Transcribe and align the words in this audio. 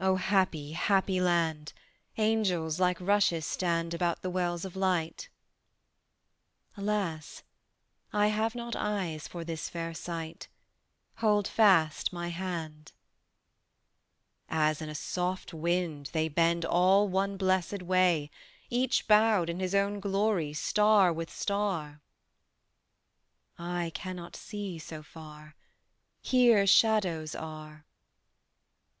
"O 0.00 0.14
happy 0.14 0.70
happy 0.74 1.20
land! 1.20 1.72
Angels 2.16 2.78
like 2.78 3.00
rushes 3.00 3.44
stand 3.44 3.92
About 3.92 4.22
the 4.22 4.30
wells 4.30 4.64
of 4.64 4.76
light." 4.76 5.28
"Alas, 6.76 7.42
I 8.12 8.28
have 8.28 8.54
not 8.54 8.76
eyes 8.76 9.26
for 9.26 9.42
this 9.42 9.68
fair 9.68 9.94
sight: 9.94 10.46
Hold 11.16 11.48
fast 11.48 12.12
my 12.12 12.28
hand." 12.28 12.92
"As 14.48 14.80
in 14.80 14.88
a 14.88 14.94
soft 14.94 15.52
wind, 15.52 16.10
they 16.12 16.28
Bend 16.28 16.64
all 16.64 17.08
one 17.08 17.36
blessed 17.36 17.82
way, 17.82 18.30
Each 18.70 19.08
bowed 19.08 19.50
in 19.50 19.58
his 19.58 19.74
own 19.74 19.98
glory, 19.98 20.52
star 20.52 21.12
with 21.12 21.30
star." 21.34 22.00
"I 23.58 23.90
cannot 23.92 24.36
see 24.36 24.78
so 24.78 25.02
far, 25.02 25.56
Here 26.22 26.64
shadows 26.64 27.34
are." 27.34 27.84